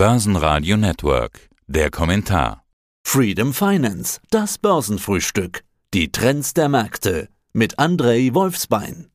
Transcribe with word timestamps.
Börsenradio 0.00 0.78
Network. 0.78 1.50
Der 1.66 1.90
Kommentar. 1.90 2.64
Freedom 3.06 3.52
Finance, 3.52 4.18
das 4.30 4.56
Börsenfrühstück. 4.56 5.60
Die 5.92 6.10
Trends 6.10 6.54
der 6.54 6.70
Märkte 6.70 7.28
mit 7.52 7.78
Andrei 7.78 8.30
Wolfsbein. 8.32 9.10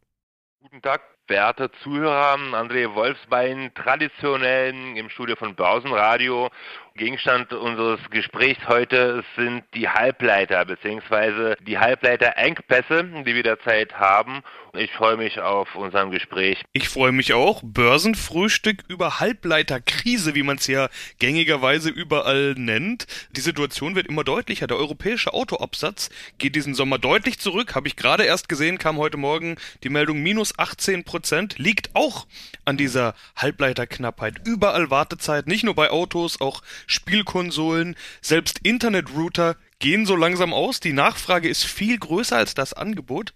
Guten 0.62 0.84
Tag, 0.84 1.02
verehrte 1.26 1.72
Zuhörer. 1.82 2.36
André 2.54 2.94
Wolfsbein, 2.94 3.72
traditionell 3.74 4.76
im 4.96 5.10
Studio 5.10 5.36
von 5.36 5.56
Börsenradio. 5.56 6.52
Gegenstand 6.98 7.52
unseres 7.52 8.00
Gesprächs 8.10 8.70
heute 8.70 9.26
sind 9.36 9.66
die 9.74 9.90
Halbleiter 9.90 10.64
bzw. 10.64 11.56
die 11.68 11.78
Halbleiterengpässe, 11.78 13.04
die 13.26 13.36
wir 13.36 13.44
derzeit 13.44 13.96
haben. 13.96 14.42
Ich 14.78 14.92
freue 14.92 15.18
mich 15.18 15.40
auf 15.40 15.76
unserem 15.76 16.12
Gespräch. 16.12 16.62
Ich 16.72 16.88
freue 16.88 17.12
mich 17.12 17.34
auch. 17.34 17.62
Börsenfrühstück 17.64 18.84
über 18.88 19.20
Halbleiterkrise, 19.20 20.36
wie 20.36 20.44
man 20.44 20.58
es 20.58 20.68
ja 20.68 20.88
gängigerweise 21.20 21.90
überall 21.90 22.54
nennt. 22.58 23.08
Die 23.32 23.42
Situation 23.42 23.96
wird 23.96 24.08
immer 24.08 24.24
deutlicher. 24.24 24.68
Der 24.68 24.78
europäische 24.78 25.34
Autoabsatz 25.34 26.10
geht 26.38 26.56
diesen 26.56 26.76
Sommer 26.76 26.98
deutlich 26.98 27.40
zurück. 27.40 27.76
Habe 27.76 27.90
ich 27.90 27.98
gerade 27.98 28.24
erst 28.24 28.48
gesehen, 28.48 28.78
kam 28.78 28.98
heute 28.98 29.18
Morgen 29.18 29.58
die 29.84 29.90
Meldung 29.90 30.24
minus 30.24 30.58
18 30.58 31.04
Prozent. 31.04 31.58
Liegt 31.58 31.94
auch 31.94 32.26
an 32.64 32.78
dieser 32.78 33.16
Halbleiterknappheit. 33.36 34.46
Überall 34.46 34.90
Wartezeit, 34.90 35.48
nicht 35.48 35.64
nur 35.64 35.76
bei 35.76 35.90
Autos, 35.90 36.40
auch 36.40 36.62
Spielkonsolen, 36.88 37.96
selbst 38.22 38.60
Internetrouter 38.64 39.56
gehen 39.80 40.06
so 40.06 40.16
langsam 40.16 40.54
aus. 40.54 40.80
Die 40.80 40.94
Nachfrage 40.94 41.50
ist 41.50 41.64
viel 41.64 41.98
größer 41.98 42.38
als 42.38 42.54
das 42.54 42.74
Angebot. 42.74 43.34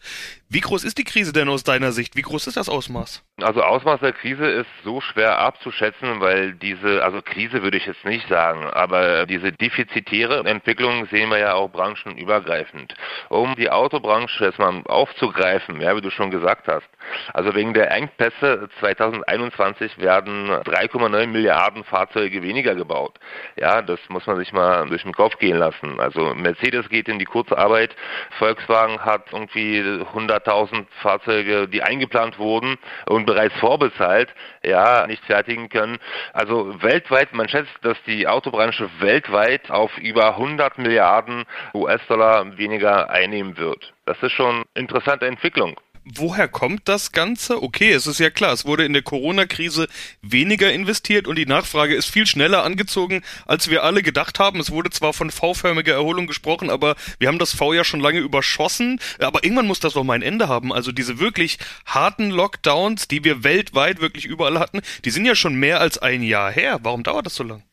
Wie 0.48 0.62
groß 0.62 0.84
ist 0.84 0.98
die 0.98 1.04
Krise 1.04 1.34
denn 1.34 1.50
aus 1.50 1.64
deiner 1.64 1.92
Sicht? 1.92 2.16
Wie 2.16 2.22
groß 2.22 2.48
ist 2.48 2.58
das 2.58 2.70
Ausmaß? 2.70 3.24
Also 3.44 3.62
Ausmaß 3.62 4.00
der 4.00 4.14
Krise 4.14 4.46
ist 4.46 4.70
so 4.84 5.02
schwer 5.02 5.40
abzuschätzen, 5.40 6.20
weil 6.20 6.54
diese, 6.54 7.04
also 7.04 7.22
Krise 7.22 7.64
würde 7.64 7.78
ich 7.78 7.86
jetzt 7.86 8.06
nicht 8.06 8.28
sagen, 8.28 8.66
aber 8.66 9.26
diese 9.26 9.52
defizitäre 9.52 10.40
Entwicklung 10.46 11.06
sehen 11.08 11.30
wir 11.30 11.38
ja 11.38 11.54
auch 11.54 11.70
branchenübergreifend. 11.70 12.94
Um 13.30 13.56
die 13.56 13.70
Autobranche 13.70 14.46
erstmal 14.46 14.82
aufzugreifen, 14.86 15.82
ja, 15.82 15.96
wie 15.96 16.02
du 16.02 16.10
schon 16.10 16.32
gesagt 16.32 16.68
hast, 16.68 16.90
also 17.34 17.56
wegen 17.56 17.74
der 17.74 17.92
Engpässe 17.92 18.70
2021 18.80 19.98
werden 19.98 20.50
3,9 20.50 21.28
Milliarden 21.28 21.84
Fahrzeuge 21.84 22.44
weniger 22.44 22.76
gebaut. 22.76 23.20
Ja, 23.56 23.82
das 23.82 24.00
muss 24.10 24.26
man 24.28 24.38
sich 24.38 24.52
mal 24.54 24.88
durch 24.88 25.04
den 25.04 25.14
Kopf 25.14 25.38
gehen 25.38 25.58
lassen. 25.58 26.00
Also 26.00 26.34
Mercedes 26.36 26.90
geht 26.90 27.08
in 27.08 27.20
die 27.20 27.26
Kurzarbeit, 27.26 27.96
Volkswagen 28.38 29.00
hat 29.00 29.32
irgendwie 29.32 29.80
100.000 29.80 30.86
Fahrzeuge, 31.02 31.68
die 31.68 31.84
eingeplant 31.84 32.40
wurden 32.40 32.78
und 33.06 33.29
bereits 33.30 33.56
vorbezahlt, 33.60 34.34
ja, 34.64 35.06
nicht 35.06 35.24
fertigen 35.24 35.70
können. 35.70 36.00
Also 36.34 36.82
weltweit, 36.82 37.32
man 37.32 37.48
schätzt, 37.48 37.78
dass 37.84 38.02
die 38.08 38.28
Autobranche 38.28 38.90
weltweit 39.00 39.70
auf 39.70 39.96
über 40.00 40.30
100 40.30 40.80
Milliarden 40.80 41.46
US-Dollar 41.76 42.58
weniger 42.58 43.12
einnehmen 43.12 43.56
wird. 43.58 43.94
Das 44.06 44.18
ist 44.24 44.32
schon 44.32 44.56
eine 44.56 44.66
interessante 44.74 45.28
Entwicklung. 45.28 45.80
Woher 46.06 46.48
kommt 46.48 46.88
das 46.88 47.12
Ganze? 47.12 47.62
Okay, 47.62 47.92
es 47.92 48.08
ist 48.08 48.20
ja 48.20 48.30
klar, 48.30 48.54
es 48.54 48.66
wurde 48.66 48.86
in 48.86 48.94
der 48.94 49.02
Corona-Krise 49.02 49.88
weniger 50.22 50.72
investiert 50.72 51.28
und 51.28 51.36
die 51.36 51.46
Nachfrage 51.46 51.94
ist 51.94 52.10
viel 52.10 52.26
schneller 52.26 52.64
angezogen, 52.64 53.22
als 53.46 53.70
wir 53.70 53.84
alle 53.84 54.02
gedacht 54.02 54.40
haben. 54.40 54.60
Es 54.60 54.72
wurde 54.72 54.90
zwar 54.90 55.14
von 55.14 55.30
V-förmiger 55.30 55.94
Erholung 55.94 56.28
gesprochen, 56.28 56.70
aber 56.70 56.96
wir 57.20 57.28
haben 57.28 57.40
das 57.40 57.54
V 57.54 57.74
ja 57.74 57.84
schon 57.84 58.00
lange 58.00 58.20
überschossen. 58.20 59.00
Aber 59.20 59.44
irgendwann 59.44 59.68
muss 59.68 59.80
das 59.80 59.94
doch 59.94 60.04
mal 60.04 60.14
ein 60.14 60.22
Ende 60.22 60.48
haben. 60.48 60.74
Also 60.74 60.92
diese 60.92 61.20
wirklich 61.20 61.60
harten 61.86 62.30
Lockdowns, 62.30 63.08
die 63.08 63.24
wir 63.24 63.44
weltweit 63.44 64.02
wirklich 64.02 64.26
überall 64.26 64.60
hatten, 64.60 64.82
die 65.06 65.12
sind 65.12 65.26
ja 65.26 65.36
schon 65.36 65.56
mehr 65.56 65.80
als 65.80 65.98
ein 65.98 66.24
Jahr 66.24 66.52
her. 66.52 66.80
Warum 66.82 67.04
dauert 67.04 67.26
das 67.26 67.36
so 67.36 67.44
lang? 67.44 67.64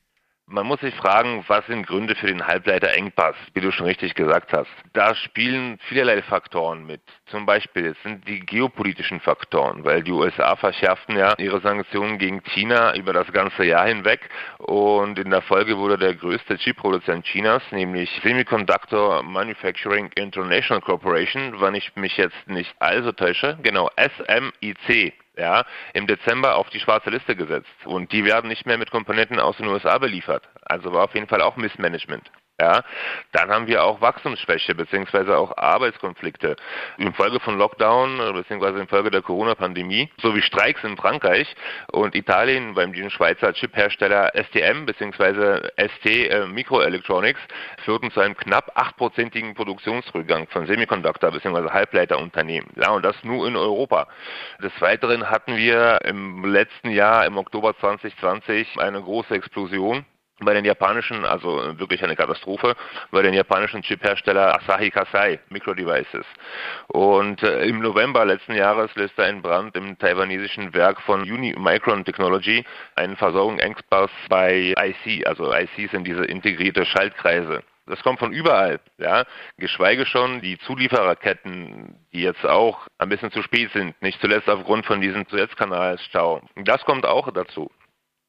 Man 0.48 0.64
muss 0.68 0.78
sich 0.78 0.94
fragen, 0.94 1.44
was 1.48 1.66
sind 1.66 1.88
Gründe 1.88 2.14
für 2.14 2.28
den 2.28 2.46
Halbleiterengpass, 2.46 3.34
wie 3.54 3.60
du 3.60 3.72
schon 3.72 3.86
richtig 3.86 4.14
gesagt 4.14 4.52
hast. 4.52 4.70
Da 4.92 5.12
spielen 5.16 5.76
vielerlei 5.88 6.22
Faktoren 6.22 6.86
mit. 6.86 7.00
Zum 7.26 7.46
Beispiel 7.46 7.96
sind 8.04 8.28
die 8.28 8.38
geopolitischen 8.38 9.18
Faktoren, 9.18 9.84
weil 9.84 10.04
die 10.04 10.12
USA 10.12 10.54
verschärften 10.54 11.16
ja 11.16 11.34
ihre 11.38 11.60
Sanktionen 11.62 12.18
gegen 12.18 12.44
China 12.44 12.94
über 12.94 13.12
das 13.12 13.32
ganze 13.32 13.64
Jahr 13.64 13.88
hinweg 13.88 14.30
und 14.58 15.18
in 15.18 15.30
der 15.30 15.42
Folge 15.42 15.78
wurde 15.78 15.98
der 15.98 16.14
größte 16.14 16.56
Chip-Produzent 16.58 17.24
Chinas, 17.24 17.64
nämlich 17.72 18.08
Semiconductor 18.22 19.24
Manufacturing 19.24 20.12
International 20.14 20.80
Corporation, 20.80 21.60
wenn 21.60 21.74
ich 21.74 21.96
mich 21.96 22.16
jetzt 22.18 22.46
nicht 22.46 22.72
also 22.78 23.10
täusche, 23.10 23.58
genau, 23.62 23.90
SMIC, 23.98 25.12
ja, 25.36 25.64
im 25.92 26.06
Dezember 26.06 26.56
auf 26.56 26.70
die 26.70 26.80
schwarze 26.80 27.10
Liste 27.10 27.36
gesetzt. 27.36 27.68
Und 27.84 28.12
die 28.12 28.24
werden 28.24 28.48
nicht 28.48 28.66
mehr 28.66 28.78
mit 28.78 28.90
Komponenten 28.90 29.38
aus 29.38 29.56
den 29.56 29.66
USA 29.66 29.98
beliefert. 29.98 30.48
Also 30.62 30.92
war 30.92 31.04
auf 31.04 31.14
jeden 31.14 31.28
Fall 31.28 31.42
auch 31.42 31.56
Missmanagement. 31.56 32.30
Ja, 32.58 32.84
dann 33.32 33.50
haben 33.50 33.66
wir 33.66 33.84
auch 33.84 34.00
Wachstumsschwäche 34.00 34.74
beziehungsweise 34.74 35.36
auch 35.36 35.58
Arbeitskonflikte 35.58 36.56
infolge 36.96 37.38
von 37.38 37.58
Lockdown 37.58 38.32
beziehungsweise 38.32 38.78
infolge 38.78 39.10
der 39.10 39.20
Corona-Pandemie 39.20 40.08
sowie 40.22 40.40
Streiks 40.40 40.82
in 40.82 40.96
Frankreich 40.96 41.54
und 41.92 42.14
Italien 42.14 42.72
beim 42.72 42.94
den 42.94 43.10
Schweizer 43.10 43.52
Chiphersteller 43.52 44.32
STM 44.34 44.86
beziehungsweise 44.86 45.70
ST 45.76 46.06
äh, 46.06 46.46
Microelectronics 46.46 47.40
führten 47.84 48.10
zu 48.10 48.20
einem 48.20 48.34
knapp 48.34 48.72
achtprozentigen 48.74 49.54
Produktionsrückgang 49.54 50.48
von 50.48 50.66
Semiconductor 50.66 51.32
beziehungsweise 51.32 51.74
Halbleiterunternehmen. 51.74 52.70
Ja, 52.76 52.92
und 52.92 53.04
das 53.04 53.22
nur 53.22 53.46
in 53.46 53.56
Europa. 53.56 54.08
Des 54.62 54.72
Weiteren 54.80 55.28
hatten 55.28 55.58
wir 55.58 56.00
im 56.06 56.42
letzten 56.46 56.88
Jahr 56.88 57.26
im 57.26 57.36
Oktober 57.36 57.76
2020 57.78 58.80
eine 58.80 59.02
große 59.02 59.34
Explosion 59.34 60.06
bei 60.40 60.52
den 60.52 60.64
japanischen, 60.64 61.24
also 61.24 61.78
wirklich 61.78 62.04
eine 62.04 62.14
Katastrophe, 62.14 62.74
bei 63.10 63.22
den 63.22 63.32
japanischen 63.32 63.82
Chiphersteller 63.82 64.54
Asahi 64.60 64.90
Kasei 64.90 65.40
Microdevices. 65.48 66.26
Und 66.88 67.42
äh, 67.42 67.64
im 67.64 67.80
November 67.80 68.24
letzten 68.24 68.54
Jahres 68.54 68.94
löste 68.96 69.24
ein 69.24 69.40
Brand 69.40 69.76
im 69.76 69.98
taiwanesischen 69.98 70.74
Werk 70.74 71.00
von 71.02 71.22
Unimicron 71.22 72.04
Technology 72.04 72.64
einen 72.96 73.16
Versorgungsengpass 73.16 74.10
bei 74.28 74.74
IC. 74.76 75.26
Also 75.26 75.52
IC 75.52 75.90
sind 75.90 76.06
diese 76.06 76.24
integrierte 76.24 76.84
Schaltkreise. 76.84 77.62
Das 77.86 78.02
kommt 78.02 78.18
von 78.18 78.32
überall, 78.32 78.80
ja. 78.98 79.24
Geschweige 79.58 80.06
schon 80.06 80.40
die 80.40 80.58
Zuliefererketten, 80.58 81.94
die 82.12 82.22
jetzt 82.22 82.44
auch 82.44 82.88
ein 82.98 83.08
bisschen 83.08 83.30
zu 83.30 83.42
spät 83.42 83.70
sind, 83.72 84.00
nicht 84.02 84.20
zuletzt 84.20 84.48
aufgrund 84.48 84.86
von 84.86 85.00
diesem 85.00 85.24
Suezkanalstau. 85.28 86.42
Das 86.56 86.84
kommt 86.84 87.06
auch 87.06 87.30
dazu. 87.30 87.70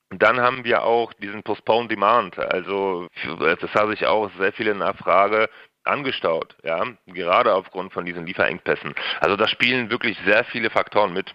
Dann 0.10 0.40
haben 0.40 0.64
wir 0.64 0.84
auch 0.84 1.12
diesen 1.14 1.44
Postpone 1.44 1.90
Demand. 1.90 2.40
Also 2.40 3.08
das 3.40 3.74
hat 3.74 3.90
sich 3.90 4.06
auch 4.06 4.32
sehr 4.38 4.54
viele 4.54 4.74
Nachfrage 4.74 5.50
angestaut, 5.84 6.56
ja, 6.64 6.84
gerade 7.08 7.54
aufgrund 7.54 7.94
von 7.94 8.06
diesen 8.06 8.26
Lieferengpässen. 8.26 8.94
Also 9.22 9.36
da 9.36 9.48
spielen 9.48 9.90
wirklich 9.90 10.18
sehr 10.26 10.44
viele 10.46 10.70
Faktoren 10.70 11.14
mit. 11.14 11.34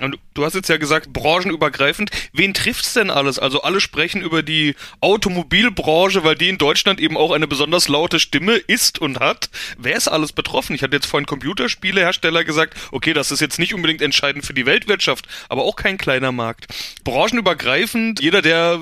Und 0.00 0.18
du 0.34 0.44
hast 0.44 0.54
jetzt 0.54 0.68
ja 0.68 0.76
gesagt, 0.76 1.12
branchenübergreifend. 1.12 2.10
Wen 2.32 2.52
trifft's 2.52 2.94
denn 2.94 3.10
alles? 3.10 3.38
Also 3.38 3.62
alle 3.62 3.80
sprechen 3.80 4.22
über 4.22 4.42
die 4.42 4.74
Automobilbranche, 5.00 6.24
weil 6.24 6.34
die 6.34 6.48
in 6.48 6.58
Deutschland 6.58 6.98
eben 6.98 7.16
auch 7.16 7.30
eine 7.30 7.46
besonders 7.46 7.86
laute 7.86 8.18
Stimme 8.18 8.54
ist 8.54 8.98
und 8.98 9.20
hat. 9.20 9.50
Wer 9.78 9.96
ist 9.96 10.08
alles 10.08 10.32
betroffen? 10.32 10.74
Ich 10.74 10.82
hatte 10.82 10.96
jetzt 10.96 11.06
vorhin 11.06 11.26
Computerspielehersteller 11.26 12.42
gesagt, 12.42 12.76
okay, 12.90 13.12
das 13.12 13.30
ist 13.30 13.40
jetzt 13.40 13.60
nicht 13.60 13.72
unbedingt 13.72 14.02
entscheidend 14.02 14.44
für 14.44 14.54
die 14.54 14.66
Weltwirtschaft, 14.66 15.28
aber 15.48 15.62
auch 15.62 15.76
kein 15.76 15.96
kleiner 15.96 16.32
Markt. 16.32 16.66
Branchenübergreifend, 17.04 18.20
jeder, 18.20 18.42
der 18.42 18.80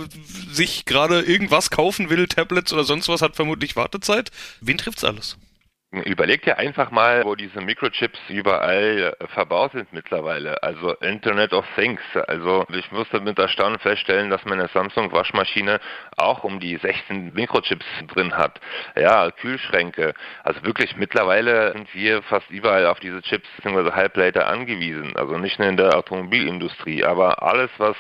sich 0.51 0.87
gerade 0.87 1.21
irgendwas 1.21 1.69
kaufen 1.69 2.09
will, 2.09 2.27
Tablets 2.27 2.73
oder 2.73 2.85
sonst 2.85 3.09
was, 3.09 3.21
hat 3.21 3.37
vermutlich 3.37 3.77
Wartezeit. 3.77 4.31
Wen 4.63 4.79
trifft's 4.79 5.05
alles? 5.05 5.37
Überleg 5.93 6.41
dir 6.41 6.57
einfach 6.57 6.91
mal, 6.91 7.23
wo 7.27 7.35
diese 7.35 7.61
Mikrochips 7.61 8.19
überall 8.31 9.15
äh, 9.19 9.27
verbaut 9.27 9.73
sind 9.73 9.93
mittlerweile. 9.93 10.63
Also 10.63 10.95
Internet 10.95 11.53
of 11.53 11.67
Things. 11.75 12.01
Also 12.29 12.65
ich 12.73 12.91
musste 12.93 13.21
mit 13.21 13.39
Erstaunen 13.39 13.79
feststellen, 13.79 14.31
dass 14.31 14.43
meine 14.47 14.69
Samsung 14.69 15.13
Waschmaschine 15.13 15.81
auch 16.17 16.45
um 16.45 16.61
die 16.61 16.79
16 16.79 17.35
Mikrochips 17.35 17.85
drin 18.09 18.35
hat. 18.35 18.59
Ja, 18.97 19.31
Kühlschränke. 19.33 20.15
Also 20.45 20.65
wirklich 20.65 20.97
mittlerweile 20.97 21.73
sind 21.73 21.95
wir 21.95 22.23
fast 22.23 22.49
überall 22.49 22.87
auf 22.87 22.99
diese 22.99 23.21
Chips 23.21 23.49
bzw. 23.59 23.93
Halbleiter 23.93 24.47
angewiesen. 24.47 25.15
Also 25.17 25.37
nicht 25.37 25.59
nur 25.59 25.69
in 25.69 25.77
der 25.77 25.95
Automobilindustrie, 25.95 27.05
aber 27.05 27.43
alles, 27.43 27.71
was 27.77 27.97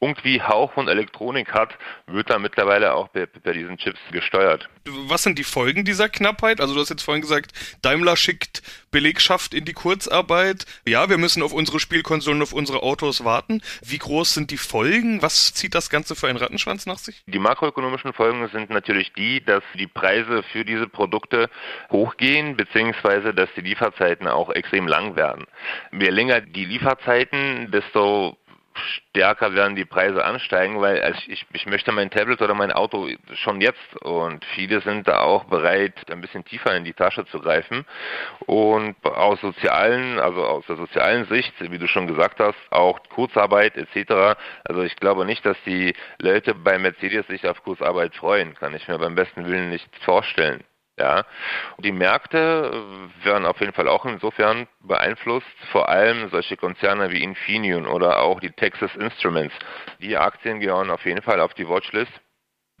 irgendwie 0.00 0.40
Hauch 0.40 0.76
und 0.76 0.88
Elektronik 0.88 1.52
hat, 1.52 1.76
wird 2.06 2.30
da 2.30 2.38
mittlerweile 2.38 2.94
auch 2.94 3.08
bei, 3.08 3.26
bei, 3.26 3.52
diesen 3.52 3.76
Chips 3.76 4.00
gesteuert. 4.10 4.68
Was 4.86 5.22
sind 5.22 5.38
die 5.38 5.44
Folgen 5.44 5.84
dieser 5.84 6.08
Knappheit? 6.08 6.60
Also 6.60 6.74
du 6.74 6.80
hast 6.80 6.88
jetzt 6.88 7.02
vorhin 7.02 7.20
gesagt, 7.20 7.52
Daimler 7.82 8.16
schickt 8.16 8.62
Belegschaft 8.90 9.52
in 9.52 9.66
die 9.66 9.74
Kurzarbeit. 9.74 10.64
Ja, 10.86 11.10
wir 11.10 11.18
müssen 11.18 11.42
auf 11.42 11.52
unsere 11.52 11.80
Spielkonsolen, 11.80 12.40
auf 12.40 12.52
unsere 12.52 12.82
Autos 12.82 13.24
warten. 13.24 13.60
Wie 13.84 13.98
groß 13.98 14.34
sind 14.34 14.50
die 14.50 14.56
Folgen? 14.56 15.20
Was 15.20 15.52
zieht 15.52 15.74
das 15.74 15.90
Ganze 15.90 16.16
für 16.16 16.28
einen 16.28 16.38
Rattenschwanz 16.38 16.86
nach 16.86 16.98
sich? 16.98 17.22
Die 17.26 17.38
makroökonomischen 17.38 18.14
Folgen 18.14 18.48
sind 18.48 18.70
natürlich 18.70 19.12
die, 19.12 19.44
dass 19.44 19.62
die 19.78 19.86
Preise 19.86 20.42
für 20.42 20.64
diese 20.64 20.88
Produkte 20.88 21.50
hochgehen, 21.90 22.56
beziehungsweise 22.56 23.34
dass 23.34 23.50
die 23.54 23.60
Lieferzeiten 23.60 24.26
auch 24.26 24.50
extrem 24.50 24.88
lang 24.88 25.14
werden. 25.14 25.44
Je 25.92 26.08
länger 26.08 26.40
die 26.40 26.64
Lieferzeiten, 26.64 27.70
desto 27.70 28.38
stärker 28.80 29.54
werden 29.54 29.76
die 29.76 29.84
Preise 29.84 30.24
ansteigen, 30.24 30.80
weil 30.80 31.14
ich, 31.26 31.46
ich 31.52 31.66
möchte 31.66 31.92
mein 31.92 32.10
Tablet 32.10 32.40
oder 32.42 32.54
mein 32.54 32.72
Auto 32.72 33.08
schon 33.34 33.60
jetzt 33.60 33.96
und 34.02 34.44
viele 34.54 34.80
sind 34.80 35.08
da 35.08 35.20
auch 35.20 35.44
bereit, 35.44 35.94
ein 36.10 36.20
bisschen 36.20 36.44
tiefer 36.44 36.74
in 36.76 36.84
die 36.84 36.92
Tasche 36.92 37.24
zu 37.26 37.40
greifen 37.40 37.84
und 38.46 38.96
aus 39.04 39.40
sozialen, 39.40 40.18
also 40.18 40.44
aus 40.44 40.66
der 40.66 40.76
sozialen 40.76 41.26
Sicht, 41.26 41.52
wie 41.58 41.78
du 41.78 41.86
schon 41.86 42.06
gesagt 42.06 42.40
hast, 42.40 42.58
auch 42.70 43.00
Kurzarbeit 43.08 43.76
etc. 43.76 44.38
Also 44.64 44.82
ich 44.82 44.96
glaube 44.96 45.24
nicht, 45.24 45.44
dass 45.44 45.56
die 45.64 45.94
Leute 46.18 46.54
bei 46.54 46.78
Mercedes 46.78 47.26
sich 47.26 47.46
auf 47.48 47.62
Kurzarbeit 47.62 48.14
freuen, 48.14 48.54
kann 48.54 48.74
ich 48.74 48.88
mir 48.88 48.98
beim 48.98 49.14
besten 49.14 49.46
Willen 49.46 49.70
nicht 49.70 49.88
vorstellen. 50.04 50.64
Ja, 51.00 51.24
die 51.78 51.92
Märkte 51.92 52.84
werden 53.22 53.46
auf 53.46 53.58
jeden 53.60 53.72
Fall 53.72 53.88
auch 53.88 54.04
insofern 54.04 54.66
beeinflusst, 54.80 55.46
vor 55.72 55.88
allem 55.88 56.28
solche 56.28 56.58
Konzerne 56.58 57.10
wie 57.10 57.22
Infineon 57.22 57.86
oder 57.86 58.20
auch 58.20 58.38
die 58.38 58.50
Texas 58.50 58.94
Instruments. 58.96 59.54
Die 60.00 60.18
Aktien 60.18 60.60
gehören 60.60 60.90
auf 60.90 61.06
jeden 61.06 61.22
Fall 61.22 61.40
auf 61.40 61.54
die 61.54 61.66
Watchlist 61.66 62.12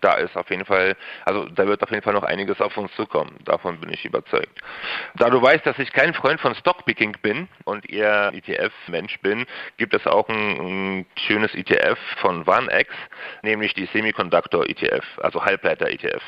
da 0.00 0.14
ist 0.14 0.36
auf 0.36 0.50
jeden 0.50 0.64
Fall, 0.64 0.96
also 1.24 1.46
da 1.46 1.66
wird 1.66 1.82
auf 1.82 1.90
jeden 1.90 2.02
Fall 2.02 2.14
noch 2.14 2.22
einiges 2.22 2.60
auf 2.60 2.76
uns 2.76 2.92
zukommen. 2.94 3.36
Davon 3.44 3.80
bin 3.80 3.92
ich 3.92 4.04
überzeugt. 4.04 4.60
Da 5.16 5.30
du 5.30 5.40
weißt, 5.40 5.66
dass 5.66 5.78
ich 5.78 5.92
kein 5.92 6.14
Freund 6.14 6.40
von 6.40 6.54
Stockpicking 6.54 7.16
bin 7.22 7.48
und 7.64 7.90
eher 7.90 8.32
ETF-Mensch 8.34 9.18
bin, 9.20 9.46
gibt 9.76 9.94
es 9.94 10.06
auch 10.06 10.28
ein, 10.28 11.00
ein 11.00 11.06
schönes 11.16 11.54
ETF 11.54 11.98
von 12.20 12.46
OneX, 12.46 12.94
nämlich 13.42 13.74
die 13.74 13.86
Semiconductor 13.86 14.68
ETF, 14.68 15.04
also 15.22 15.44
Halbleiter 15.44 15.88
ETF. 15.88 16.22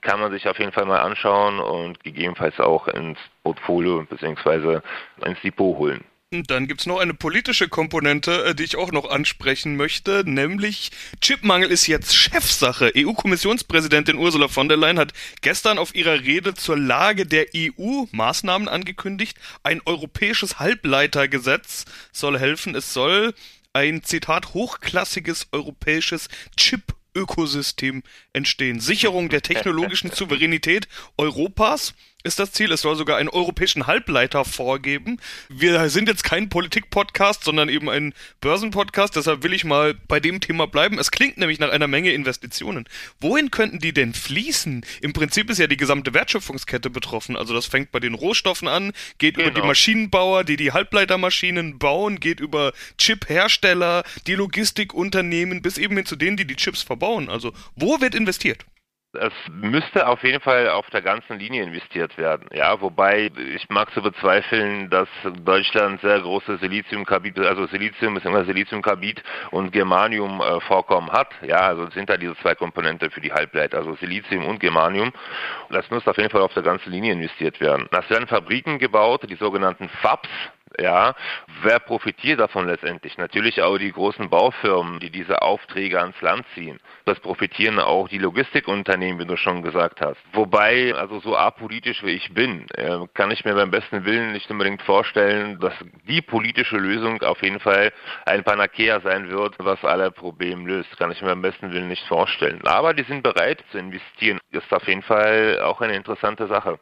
Kann 0.00 0.20
man 0.20 0.32
sich 0.32 0.48
auf 0.48 0.58
jeden 0.58 0.72
Fall 0.72 0.84
mal 0.84 1.00
anschauen 1.00 1.60
und 1.60 2.02
gegebenenfalls 2.02 2.58
auch 2.60 2.88
ins 2.88 3.18
Portfolio 3.42 4.04
bzw. 4.04 4.80
ins 5.24 5.40
Depot 5.42 5.76
holen. 5.76 6.04
Dann 6.32 6.66
gibt's 6.66 6.86
noch 6.86 6.98
eine 6.98 7.12
politische 7.12 7.68
Komponente, 7.68 8.44
äh, 8.44 8.54
die 8.54 8.62
ich 8.62 8.76
auch 8.76 8.90
noch 8.90 9.10
ansprechen 9.10 9.76
möchte, 9.76 10.22
nämlich 10.24 10.90
Chipmangel 11.20 11.70
ist 11.70 11.86
jetzt 11.86 12.16
Chefsache. 12.16 12.90
EU-Kommissionspräsidentin 12.96 14.16
Ursula 14.16 14.48
von 14.48 14.66
der 14.66 14.78
Leyen 14.78 14.98
hat 14.98 15.12
gestern 15.42 15.76
auf 15.76 15.94
ihrer 15.94 16.20
Rede 16.20 16.54
zur 16.54 16.78
Lage 16.78 17.26
der 17.26 17.48
EU 17.54 18.04
Maßnahmen 18.12 18.66
angekündigt. 18.68 19.36
Ein 19.62 19.82
europäisches 19.84 20.58
Halbleitergesetz 20.58 21.84
soll 22.12 22.38
helfen. 22.38 22.74
Es 22.74 22.94
soll 22.94 23.34
ein 23.74 24.02
Zitat 24.02 24.54
hochklassiges 24.54 25.48
europäisches 25.52 26.28
Chip 26.56 26.94
Ökosystem 27.14 28.02
entstehen. 28.32 28.80
Sicherung 28.80 29.28
der 29.28 29.42
technologischen 29.42 30.10
Souveränität 30.14 30.88
Europas 31.18 31.92
ist 32.22 32.38
das 32.38 32.52
Ziel. 32.52 32.72
Es 32.72 32.82
soll 32.82 32.96
sogar 32.96 33.16
einen 33.16 33.28
europäischen 33.28 33.86
Halbleiter 33.86 34.44
vorgeben. 34.44 35.18
Wir 35.48 35.88
sind 35.88 36.08
jetzt 36.08 36.24
kein 36.24 36.48
Politik-Podcast, 36.48 37.44
sondern 37.44 37.68
eben 37.68 37.88
ein 37.88 38.14
Börsen-Podcast. 38.40 39.16
Deshalb 39.16 39.42
will 39.42 39.52
ich 39.52 39.64
mal 39.64 39.94
bei 40.08 40.20
dem 40.20 40.40
Thema 40.40 40.66
bleiben. 40.66 40.98
Es 40.98 41.10
klingt 41.10 41.38
nämlich 41.38 41.58
nach 41.58 41.70
einer 41.70 41.88
Menge 41.88 42.12
Investitionen. 42.12 42.88
Wohin 43.20 43.50
könnten 43.50 43.78
die 43.78 43.92
denn 43.92 44.14
fließen? 44.14 44.84
Im 45.00 45.12
Prinzip 45.12 45.50
ist 45.50 45.58
ja 45.58 45.66
die 45.66 45.76
gesamte 45.76 46.14
Wertschöpfungskette 46.14 46.90
betroffen. 46.90 47.36
Also 47.36 47.54
das 47.54 47.66
fängt 47.66 47.92
bei 47.92 48.00
den 48.00 48.14
Rohstoffen 48.14 48.68
an, 48.68 48.92
geht 49.18 49.34
genau. 49.34 49.46
über 49.46 49.50
die 49.50 49.60
genau. 49.60 49.66
Maschinenbauer, 49.68 50.44
die 50.44 50.56
die 50.56 50.72
Halbleitermaschinen 50.72 51.78
bauen, 51.78 52.20
geht 52.20 52.40
über 52.40 52.72
Chip-Hersteller, 52.98 54.04
die 54.26 54.34
Logistikunternehmen, 54.34 55.62
bis 55.62 55.78
eben 55.78 55.96
hin 55.96 56.06
zu 56.06 56.16
denen, 56.16 56.36
die 56.36 56.46
die 56.46 56.56
Chips 56.56 56.82
verbauen. 56.82 57.28
Also 57.28 57.52
wo 57.74 58.00
wird 58.00 58.14
investiert? 58.14 58.64
Es 59.14 59.32
müsste 59.50 60.06
auf 60.06 60.22
jeden 60.24 60.40
Fall 60.40 60.70
auf 60.70 60.88
der 60.88 61.02
ganzen 61.02 61.38
Linie 61.38 61.64
investiert 61.64 62.16
werden. 62.16 62.48
Ja, 62.50 62.80
wobei 62.80 63.30
ich 63.54 63.68
mag 63.68 63.92
zu 63.92 64.00
bezweifeln, 64.00 64.88
dass 64.88 65.08
Deutschland 65.44 66.00
sehr 66.00 66.18
große 66.20 66.56
Siliziumkarbid, 66.56 67.38
also 67.40 67.66
Silizium 67.66 68.14
bzw. 68.14 68.44
Siliziumkarbid 68.44 69.22
und 69.50 69.70
Germanium 69.70 70.40
äh, 70.40 70.60
Vorkommen 70.60 71.10
hat. 71.12 71.28
Ja, 71.42 71.58
also 71.58 71.90
sind 71.90 72.08
da 72.08 72.16
diese 72.16 72.36
zwei 72.38 72.54
Komponenten 72.54 73.10
für 73.10 73.20
die 73.20 73.32
Halbleiter, 73.32 73.78
also 73.78 73.94
Silizium 73.96 74.46
und 74.46 74.60
Germanium. 74.60 75.12
Das 75.68 75.90
muss 75.90 76.06
auf 76.08 76.16
jeden 76.16 76.30
Fall 76.30 76.40
auf 76.40 76.54
der 76.54 76.62
ganzen 76.62 76.90
Linie 76.90 77.12
investiert 77.12 77.60
werden. 77.60 77.88
Es 77.90 78.08
werden 78.08 78.26
Fabriken 78.26 78.78
gebaut, 78.78 79.28
die 79.28 79.36
sogenannten 79.36 79.90
FABs, 80.00 80.30
ja, 80.80 81.14
wer 81.62 81.78
profitiert 81.78 82.40
davon 82.40 82.66
letztendlich? 82.66 83.18
Natürlich 83.18 83.62
auch 83.62 83.78
die 83.78 83.92
großen 83.92 84.28
Baufirmen, 84.30 85.00
die 85.00 85.10
diese 85.10 85.42
Aufträge 85.42 86.00
ans 86.00 86.20
Land 86.20 86.44
ziehen. 86.54 86.80
Das 87.04 87.18
profitieren 87.20 87.78
auch 87.78 88.08
die 88.08 88.18
Logistikunternehmen, 88.18 89.20
wie 89.20 89.26
du 89.26 89.36
schon 89.36 89.62
gesagt 89.62 90.00
hast. 90.00 90.18
Wobei, 90.32 90.94
also 90.94 91.20
so 91.20 91.36
apolitisch 91.36 92.02
wie 92.02 92.12
ich 92.12 92.32
bin, 92.32 92.66
äh, 92.74 92.98
kann 93.14 93.30
ich 93.30 93.44
mir 93.44 93.54
beim 93.54 93.70
besten 93.70 94.04
Willen 94.04 94.32
nicht 94.32 94.50
unbedingt 94.50 94.82
vorstellen, 94.82 95.58
dass 95.60 95.74
die 96.08 96.22
politische 96.22 96.76
Lösung 96.76 97.22
auf 97.22 97.42
jeden 97.42 97.60
Fall 97.60 97.92
ein 98.26 98.44
Panacea 98.44 99.00
sein 99.00 99.30
wird, 99.30 99.56
was 99.58 99.84
alle 99.84 100.10
Probleme 100.10 100.68
löst. 100.68 100.96
Kann 100.98 101.10
ich 101.10 101.20
mir 101.22 101.28
beim 101.28 101.42
besten 101.42 101.72
Willen 101.72 101.88
nicht 101.88 102.06
vorstellen. 102.06 102.60
Aber 102.66 102.94
die 102.94 103.04
sind 103.04 103.22
bereit 103.22 103.64
zu 103.70 103.78
investieren. 103.78 104.38
Ist 104.50 104.72
auf 104.72 104.86
jeden 104.86 105.02
Fall 105.02 105.60
auch 105.62 105.80
eine 105.80 105.96
interessante 105.96 106.46
Sache. 106.46 106.78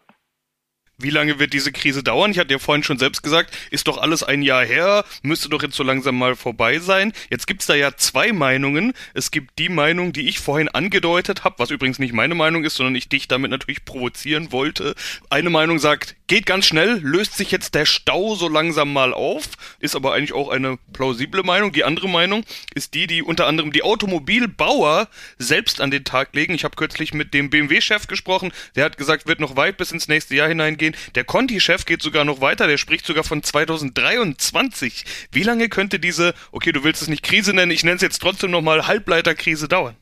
Wie 1.03 1.11
lange 1.11 1.39
wird 1.39 1.53
diese 1.53 1.73
Krise 1.73 2.03
dauern? 2.03 2.31
Ich 2.31 2.39
hatte 2.39 2.53
ja 2.53 2.59
vorhin 2.59 2.83
schon 2.83 2.99
selbst 2.99 3.23
gesagt, 3.23 3.57
ist 3.71 3.89
doch 3.89 3.99
alles 3.99 4.23
ein 4.23 4.43
Jahr 4.43 4.65
her, 4.65 5.05
müsste 5.23 5.49
doch 5.49 5.63
jetzt 5.63 5.77
so 5.77 5.83
langsam 5.83 6.19
mal 6.19 6.37
vorbei 6.37 6.79
sein. 6.79 7.13
Jetzt 7.31 7.47
gibt's 7.47 7.67
da 7.67 7.75
ja 7.75 7.97
zwei 7.97 8.33
Meinungen. 8.33 8.93
Es 9.15 9.31
gibt 9.31 9.59
die 9.59 9.69
Meinung, 9.69 10.13
die 10.13 10.29
ich 10.29 10.41
vorhin 10.41 10.69
angedeutet 10.69 11.45
habe, 11.45 11.59
was 11.59 11.71
übrigens 11.71 11.99
nicht 11.99 12.13
meine 12.13 12.35
Meinung 12.35 12.65
ist, 12.65 12.77
sondern 12.77 12.95
ich 12.95 13.09
dich 13.09 13.29
damit 13.29 13.51
natürlich 13.51 13.85
provozieren 13.85 14.53
wollte. 14.53 14.95
Eine 15.31 15.51
Meinung 15.51 15.79
sagt, 15.79 16.17
geht 16.31 16.47
ganz 16.47 16.67
schnell, 16.67 17.01
löst 17.03 17.37
sich 17.37 17.51
jetzt 17.51 17.75
der 17.75 17.85
Stau 17.85 18.37
so 18.37 18.49
langsam 18.49 18.93
mal 18.93 19.13
auf, 19.13 19.47
ist 19.81 19.97
aber 19.97 20.15
eigentlich 20.15 20.33
auch 20.33 20.49
eine 20.49 20.79
plausible 20.93 21.43
Meinung. 21.43 21.73
Die 21.73 21.83
andere 21.83 22.09
Meinung 22.09 22.45
ist 22.73 22.95
die, 22.95 23.09
die 23.09 23.25
unter 23.25 23.49
anderem 23.49 23.73
die 23.73 23.83
Automobilbauer 23.83 25.09
selbst 25.39 25.81
an 25.81 25.91
den 25.91 26.05
Tag 26.05 26.33
legen. 26.33 26.55
Ich 26.55 26.63
habe 26.63 26.77
kürzlich 26.77 27.15
mit 27.15 27.35
dem 27.35 27.51
BMW-Chef 27.51 28.07
gesprochen, 28.07 28.53
der 28.77 28.85
hat 28.85 28.97
gesagt, 28.97 29.27
wird 29.27 29.41
noch 29.41 29.57
weit 29.57 29.77
bis 29.77 29.91
ins 29.91 30.07
nächste 30.07 30.37
Jahr 30.37 30.47
hineingehen 30.47 30.93
gehen. 30.93 30.97
Der 31.17 31.25
Conti-Chef 31.25 31.85
geht 31.85 32.01
sogar 32.01 32.25
noch 32.25 32.41
weiter, 32.41 32.69
der 32.69 32.79
spricht 32.79 33.07
sogar 33.07 33.25
von 33.25 33.43
2023. 33.43 35.05
Wie 35.33 35.43
lange 35.43 35.69
könnte 35.69 35.99
diese, 35.99 36.35
okay, 36.53 36.71
du 36.71 36.85
willst 36.85 37.03
es 37.03 37.09
nicht 37.09 37.25
Krise 37.25 37.53
nennen, 37.55 37.73
ich 37.73 37.83
nenne 37.83 37.97
es 37.97 38.03
jetzt 38.03 38.21
trotzdem 38.21 38.53
nochmal 38.53 38.87
Halbleiterkrise 38.87 39.67
dauern? 39.67 39.97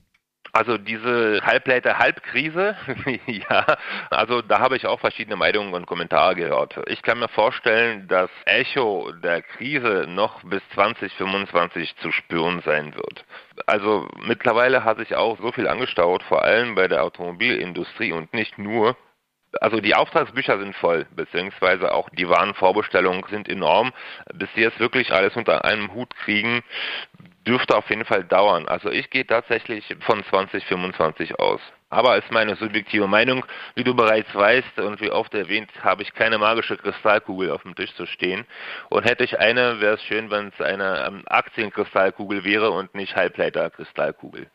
Also 0.58 0.76
diese 0.76 1.40
Halbleiter-Halbkrise, 1.44 2.76
ja, 3.26 3.64
also 4.10 4.43
da 4.43 4.58
habe 4.58 4.76
ich 4.76 4.88
auch 4.88 4.99
verschiedene 4.99 5.37
Meinungen 5.37 5.72
und 5.72 5.87
Kommentare 5.87 6.34
gehört. 6.34 6.81
Ich 6.88 7.02
kann 7.02 7.20
mir 7.20 7.28
vorstellen, 7.28 8.08
dass 8.08 8.28
Echo 8.44 9.12
der 9.22 9.43
Krise 9.43 10.06
noch 10.08 10.43
bis 10.43 10.60
2025 10.75 11.94
zu 11.99 12.10
spüren 12.10 12.60
sein 12.64 12.93
wird. 12.96 13.25
Also 13.69 14.08
mittlerweile 14.26 14.82
hat 14.82 14.99
sich 14.99 15.14
auch 15.14 15.38
so 15.38 15.52
viel 15.52 15.69
angestaut, 15.69 16.25
vor 16.25 16.43
allem 16.43 16.75
bei 16.75 16.88
der 16.88 17.04
Automobilindustrie 17.04 18.11
und 18.11 18.35
nicht 18.35 18.59
nur. 18.59 18.97
Also 19.61 19.80
die 19.80 19.94
Auftragsbücher 19.94 20.59
sind 20.59 20.75
voll, 20.75 21.06
beziehungsweise 21.14 21.94
auch 21.94 22.11
die 22.11 22.28
Warenvorbestellungen 22.28 23.23
sind 23.30 23.49
enorm. 23.49 23.92
Bis 24.35 24.49
sie 24.56 24.62
jetzt 24.62 24.80
wirklich 24.80 25.12
alles 25.12 25.37
unter 25.37 25.64
einem 25.64 25.94
Hut 25.94 26.14
kriegen, 26.16 26.62
dürfte 27.49 27.76
auf 27.76 27.88
jeden 27.88 28.05
Fall 28.05 28.25
dauern. 28.25 28.69
Also 28.69 28.90
ich 28.90 29.09
gehe 29.09 29.26
tatsächlich 29.26 29.97
von 30.00 30.23
2025 30.23 31.38
aus. 31.38 31.61
Aber 31.90 32.19
ist 32.19 32.31
meine 32.31 32.57
subjektive 32.57 33.09
Meinung. 33.09 33.47
Wie 33.75 33.85
du 33.85 33.95
bereits 33.95 34.33
weißt 34.35 34.78
und 34.81 35.00
wie 35.00 35.11
oft 35.11 35.33
erwähnt, 35.33 35.71
habe 35.83 36.02
ich 36.02 36.12
keine 36.12 36.37
magische 36.37 36.76
Kristallkugel 36.76 37.50
auf 37.50 37.62
dem 37.62 37.75
Tisch 37.75 37.95
zu 37.95 38.05
stehen. 38.05 38.45
Und 38.90 39.05
hätte 39.05 39.25
ich 39.25 39.38
eine, 39.38 39.81
wäre 39.81 39.95
es 39.95 40.02
schön, 40.02 40.31
wenn 40.31 40.49
es 40.49 40.61
eine 40.61 41.07
ähm, 41.07 41.23
Aktienkristallkugel 41.26 42.45
wäre 42.45 42.71
und 42.71 42.95
nicht 42.95 43.17
Halbleiter-Kristallkugel. 43.17 44.50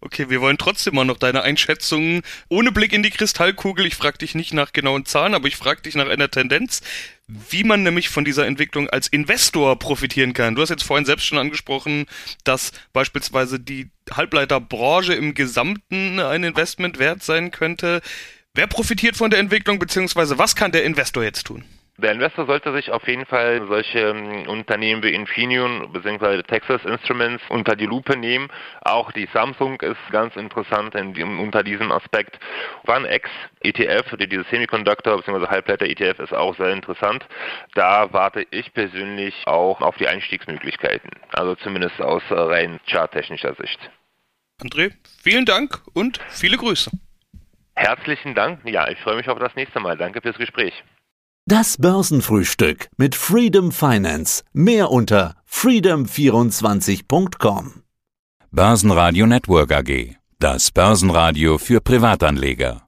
Okay, 0.00 0.30
wir 0.30 0.40
wollen 0.40 0.58
trotzdem 0.58 0.94
mal 0.94 1.04
noch 1.04 1.18
deine 1.18 1.42
Einschätzungen 1.42 2.22
ohne 2.48 2.70
Blick 2.70 2.92
in 2.92 3.02
die 3.02 3.10
Kristallkugel. 3.10 3.86
Ich 3.86 3.96
frage 3.96 4.18
dich 4.18 4.34
nicht 4.34 4.52
nach 4.52 4.72
genauen 4.72 5.04
Zahlen, 5.04 5.34
aber 5.34 5.48
ich 5.48 5.56
frage 5.56 5.82
dich 5.82 5.94
nach 5.94 6.08
einer 6.08 6.30
Tendenz, 6.30 6.82
wie 7.26 7.64
man 7.64 7.82
nämlich 7.82 8.08
von 8.08 8.24
dieser 8.24 8.46
Entwicklung 8.46 8.88
als 8.88 9.08
Investor 9.08 9.78
profitieren 9.78 10.32
kann. 10.32 10.54
Du 10.54 10.62
hast 10.62 10.68
jetzt 10.68 10.84
vorhin 10.84 11.06
selbst 11.06 11.26
schon 11.26 11.38
angesprochen, 11.38 12.06
dass 12.44 12.72
beispielsweise 12.92 13.58
die 13.58 13.90
Halbleiterbranche 14.10 15.14
im 15.14 15.34
Gesamten 15.34 16.20
ein 16.20 16.44
Investment 16.44 16.98
wert 16.98 17.22
sein 17.22 17.50
könnte. 17.50 18.00
Wer 18.54 18.68
profitiert 18.68 19.16
von 19.16 19.30
der 19.30 19.40
Entwicklung, 19.40 19.78
beziehungsweise 19.78 20.38
was 20.38 20.54
kann 20.54 20.72
der 20.72 20.84
Investor 20.84 21.24
jetzt 21.24 21.46
tun? 21.46 21.64
Der 21.98 22.12
Investor 22.12 22.44
sollte 22.44 22.74
sich 22.74 22.90
auf 22.90 23.08
jeden 23.08 23.24
Fall 23.24 23.66
solche 23.68 24.00
ähm, 24.00 24.46
Unternehmen 24.48 25.02
wie 25.02 25.14
Infineon 25.14 25.90
bzw. 25.92 26.42
Texas 26.42 26.84
Instruments 26.84 27.42
unter 27.48 27.74
die 27.74 27.86
Lupe 27.86 28.16
nehmen. 28.18 28.48
Auch 28.82 29.12
die 29.12 29.26
Samsung 29.32 29.80
ist 29.80 29.96
ganz 30.10 30.36
interessant 30.36 30.94
in, 30.94 31.16
unter 31.38 31.62
diesem 31.62 31.90
Aspekt. 31.92 32.38
OneX 32.86 33.30
ETF, 33.62 34.14
dieses 34.18 34.46
Semiconductor 34.50 35.16
bzw. 35.16 35.46
Halbleiter 35.46 35.86
ETF 35.86 36.18
ist 36.18 36.34
auch 36.34 36.54
sehr 36.56 36.72
interessant. 36.72 37.26
Da 37.74 38.12
warte 38.12 38.46
ich 38.50 38.74
persönlich 38.74 39.34
auch 39.46 39.80
auf 39.80 39.96
die 39.96 40.06
Einstiegsmöglichkeiten. 40.06 41.10
Also 41.32 41.54
zumindest 41.54 41.98
aus 42.02 42.22
rein 42.28 42.78
charttechnischer 42.86 43.54
Sicht. 43.54 43.78
André, 44.62 44.92
vielen 45.22 45.46
Dank 45.46 45.80
und 45.94 46.20
viele 46.28 46.58
Grüße. 46.58 46.90
Herzlichen 47.74 48.34
Dank. 48.34 48.60
Ja, 48.64 48.88
ich 48.88 48.98
freue 49.00 49.16
mich 49.16 49.28
auf 49.28 49.38
das 49.38 49.54
nächste 49.54 49.80
Mal. 49.80 49.96
Danke 49.96 50.20
fürs 50.20 50.36
Gespräch. 50.36 50.74
Das 51.48 51.78
Börsenfrühstück 51.78 52.88
mit 52.96 53.14
Freedom 53.14 53.70
Finance. 53.70 54.42
Mehr 54.52 54.90
unter 54.90 55.36
freedom24.com. 55.48 57.82
Börsenradio 58.50 59.28
Network 59.28 59.70
AG. 59.70 60.16
Das 60.40 60.72
Börsenradio 60.72 61.58
für 61.58 61.80
Privatanleger. 61.80 62.82